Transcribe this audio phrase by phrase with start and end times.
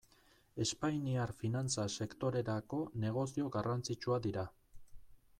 [0.63, 4.47] Espainiar finantza sektorerako negozio garrantzitsua dira.